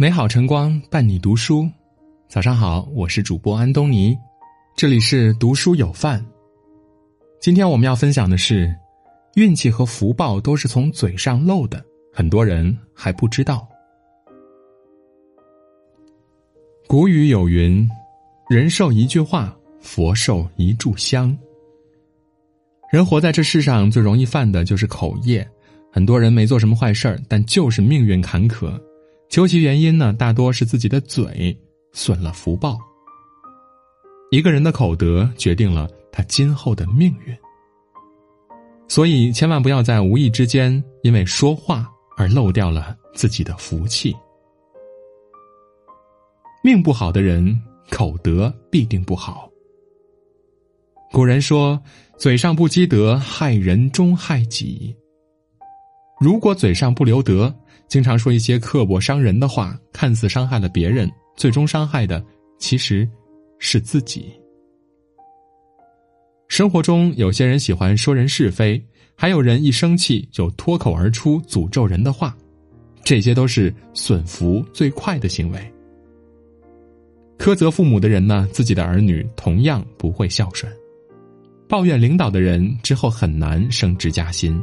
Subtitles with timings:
[0.00, 1.68] 美好晨光伴你读书，
[2.26, 4.16] 早上好，我是主播安东尼，
[4.74, 6.24] 这里是读书有范。
[7.38, 8.74] 今天我们要分享的是，
[9.34, 11.84] 运气和福报都是从嘴上漏的，
[12.14, 13.68] 很多人还不知道。
[16.86, 17.86] 古语有云
[18.48, 21.36] ：“人寿一句话，佛寿一炷香。”
[22.90, 25.46] 人活在这世上最容易犯的就是口业，
[25.92, 28.80] 很多人没做什么坏事儿，但就是命运坎坷。
[29.30, 31.56] 究其原因呢，大多是自己的嘴
[31.92, 32.76] 损了福报。
[34.32, 37.36] 一个人的口德决定了他今后的命运，
[38.88, 44.12] 所以千万不要在无意之间因为说话而漏掉了自己的福气。
[46.64, 47.56] 命不好的人，
[47.88, 49.48] 口德必定不好。
[51.12, 51.80] 古人说
[52.18, 54.94] ：“嘴上不积德，害人终害己。”
[56.20, 57.52] 如果嘴上不留德，
[57.90, 62.24] 经常说一些刻薄伤人的话，看似伤害了别人，最终伤害的
[62.56, 63.06] 其实
[63.58, 64.32] 是自己。
[66.46, 68.80] 生活中有些人喜欢说人是非，
[69.16, 72.36] 还有人一生气就脱口而出诅咒人的话，
[73.02, 75.60] 这些都是损福最快的行为。
[77.38, 80.70] 苛责父母的人呢，自己的儿女同样不会孝顺；
[81.68, 84.62] 抱怨领导的人之后很难升职加薪。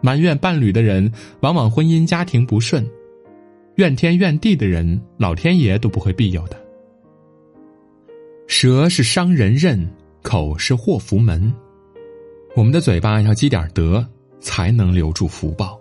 [0.00, 2.84] 埋怨伴侣的人，往往婚姻家庭不顺；
[3.76, 6.56] 怨天怨地的人，老天爷都不会庇佑的。
[8.46, 9.88] 舌是伤人刃，
[10.22, 11.52] 口是祸福门。
[12.54, 14.06] 我们的嘴巴要积点德，
[14.40, 15.78] 才能留住福报。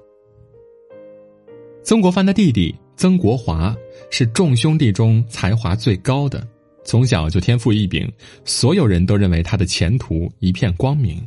[1.84, 3.76] 曾国藩的弟弟曾国华
[4.10, 6.46] 是众兄弟中才华最高的，
[6.84, 8.12] 从小就天赋异禀，
[8.44, 11.22] 所有人都认为他的前途一片光明。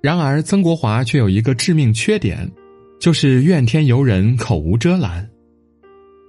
[0.00, 2.50] 然而，曾国华却有一个致命缺点，
[3.00, 5.28] 就是怨天尤人、口无遮拦。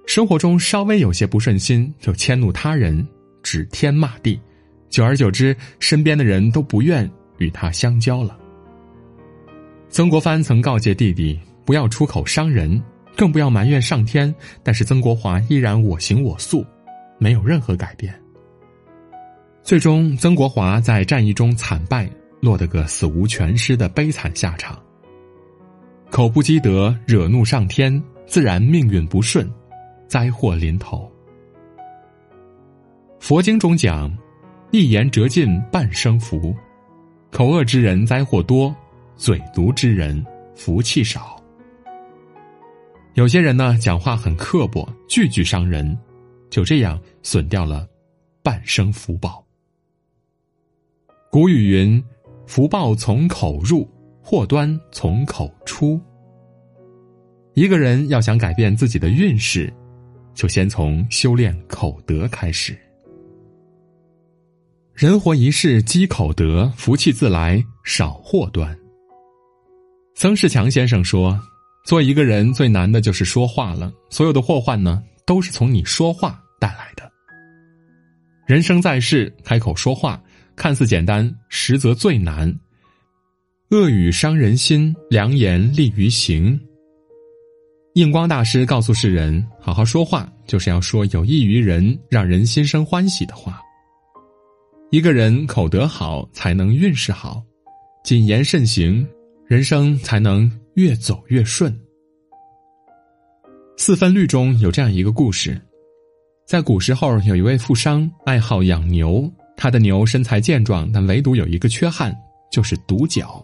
[0.08, 3.08] 生活中稍微有些不顺心，就迁怒他人，
[3.44, 4.40] 指天骂地，
[4.90, 7.08] 久而久之，身边的人都不愿
[7.38, 8.36] 与他相交了。
[9.88, 12.82] 曾国藩曾告诫弟弟不要出口伤人，
[13.16, 16.66] 更不要埋怨上天，但是曾国华依然我行我素，
[17.20, 18.12] 没有任何改变。
[19.62, 22.10] 最终，曾国华在战役中惨败。
[22.42, 24.82] 落得个死无全尸的悲惨下场。
[26.10, 29.48] 口不积德，惹怒上天，自然命运不顺，
[30.08, 31.12] 灾祸临头。
[33.20, 34.12] 佛经中讲
[34.72, 36.56] ：“一言折尽半生福。”
[37.32, 38.76] 口恶之人灾祸多，
[39.16, 40.26] 嘴毒之人
[40.56, 41.40] 福气少。
[43.14, 45.96] 有些人呢，讲话很刻薄，句句伤人，
[46.50, 47.88] 就这样损掉了
[48.42, 49.46] 半生福报。
[51.30, 52.04] 古语云。
[52.50, 53.88] 福报从口入，
[54.24, 56.02] 祸端从口出。
[57.54, 59.72] 一个人要想改变自己的运势，
[60.34, 62.76] 就先从修炼口德开始。
[64.96, 68.76] 人活一世，积口德，福气自来，少祸端。
[70.16, 71.40] 曾仕强先生说
[71.86, 77.12] ：“做一个人最难的就是说话了，所有的祸患呢，都是从你说话带来的。
[78.48, 80.20] 人生在世，开口说话。”
[80.60, 82.54] 看似简单，实则最难。
[83.70, 86.60] 恶语伤人心，良言利于行。
[87.94, 93.62] 印光大师告诉世人：好好说话，就是要说有益于人、让人心生欢喜的话。
[94.92, 97.42] 一个人口德好，才能运势好；
[98.04, 99.08] 谨言慎行，
[99.48, 101.74] 人生才能越走越顺。
[103.78, 105.58] 四分律中有这样一个故事：
[106.46, 109.32] 在古时候，有一位富商爱好养牛。
[109.62, 112.16] 他的牛身材健壮，但唯独有一个缺憾，
[112.50, 113.44] 就是独角。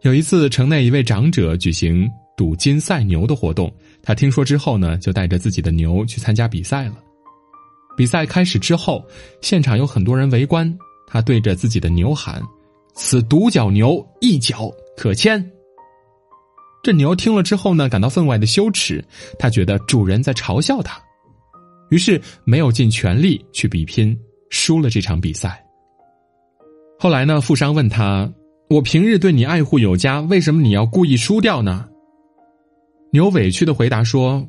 [0.00, 3.70] 有一次，城内一位长者举行赌金赛牛的活动，
[4.02, 6.94] 他听说之后呢，就带着自己的牛去参加比赛了。
[7.98, 9.06] 比赛开始之后，
[9.42, 10.74] 现场有很多人围观，
[11.06, 12.40] 他对着自己的牛喊
[12.96, 15.38] ：“此独角牛一角可牵。”
[16.82, 19.04] 这牛听了之后呢，感到分外的羞耻，
[19.38, 20.98] 他觉得主人在嘲笑他，
[21.90, 24.18] 于是没有尽全力去比拼。
[24.50, 25.64] 输了这场比赛。
[26.98, 27.40] 后来呢？
[27.40, 28.28] 富商问他
[28.68, 31.88] ：“我平日对你爱护有加，为什么你要故意输掉呢？”
[33.12, 34.44] 牛委屈的回答说：“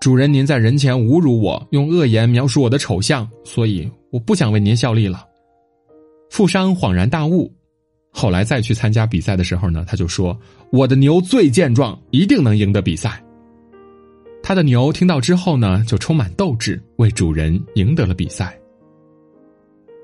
[0.00, 5.26] 主人，您在人前侮辱我，用恶言描述我的丑相，所以我不想为您效力了。”
[6.30, 7.50] 富商恍然大悟，
[8.10, 10.38] 后来再去参加比赛的时候呢，他就说
[10.70, 13.22] ：“我的牛最健壮，一定能赢得比赛。”
[14.44, 18.54] 他的牛听到之后呢，就充满斗志，为主人赢得了比赛。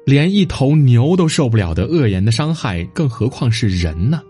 [0.05, 4.23] 连一头牛都受不了的恶言的伤害，更何况是人呢？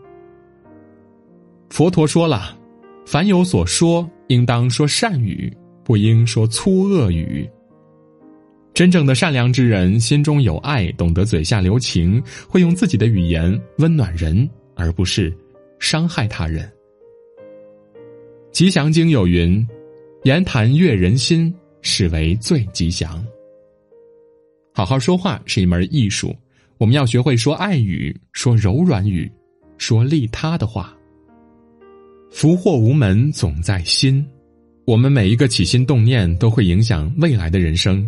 [1.71, 2.57] 佛陀说了，
[3.05, 7.49] 凡有所说，应当说善语，不应说粗恶语。
[8.73, 15.37] 真正的善良之人，心中有爱，懂得嘴下留情，会用自己的语言温暖人，而不是
[15.81, 16.71] 伤害他人。
[18.53, 19.67] 吉祥经有云
[20.23, 23.25] ：“言谈悦人心，是为最吉祥。”
[24.77, 26.35] 好好说话是一门艺术，
[26.79, 29.31] 我们要学会说爱语，说柔软语，
[29.79, 30.93] 说利他的话。
[32.33, 34.27] 福祸无门，总在心。
[34.85, 38.05] 我们每一个起心动念，都会影响未来的人生。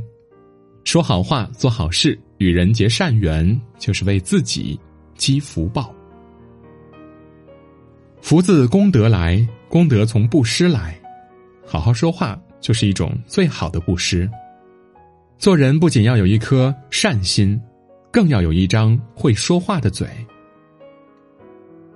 [0.83, 4.77] 说好话，做好事，与人结善缘，就是为自己
[5.15, 5.95] 积福报。
[8.21, 11.01] 福自功德来，功德从布施来。
[11.65, 14.29] 好好说话，就是一种最好的布施。
[15.39, 17.61] 做人不仅要有一颗善心，
[18.11, 20.09] 更要有一张会说话的嘴。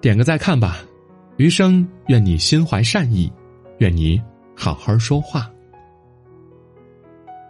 [0.00, 0.78] 点个再看吧，
[1.36, 3.32] 余生愿你心怀善意，
[3.78, 4.20] 愿你
[4.54, 5.50] 好好说话。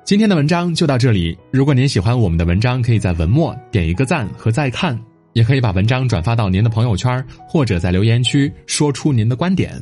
[0.05, 1.37] 今天的文章就到这里。
[1.53, 4.99] 如果您喜欢我们的文章，可以在文末点一个赞和再看，
[5.35, 9.81] 也可以把文章转发到您的朋友圈，或者在留言区说出您的观点。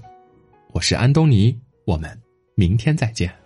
[0.72, 1.56] 我是安东尼，
[1.86, 2.10] 我们
[2.54, 3.37] 明天再见。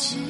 [0.00, 0.29] 为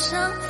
[0.00, 0.49] 伤。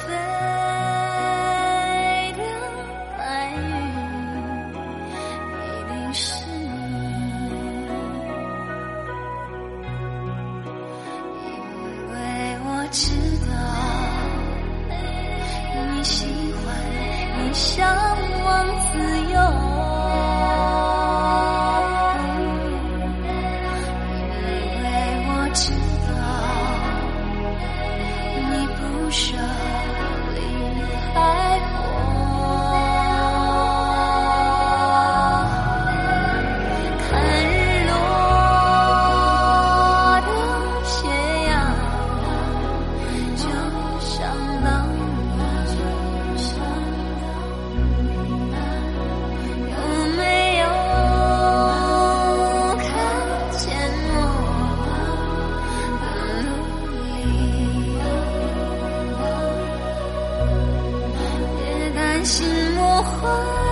[62.24, 63.69] 心魔化。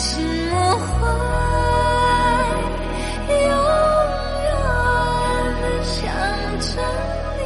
[0.00, 0.88] 心魔会
[3.28, 3.52] 永
[4.46, 4.48] 远
[5.84, 5.94] 想
[6.58, 6.72] 着
[7.36, 7.40] 你。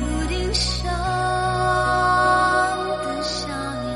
[0.00, 0.80] 屋顶上
[3.04, 3.36] 的小
[3.84, 3.92] 鸟。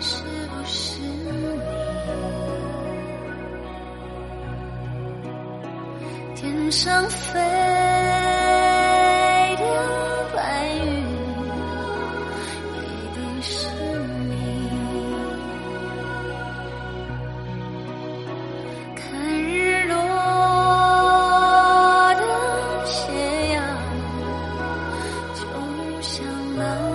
[0.00, 0.08] 是
[0.48, 1.68] 不是你？
[6.34, 7.83] 天上飞。
[26.54, 26.93] Love.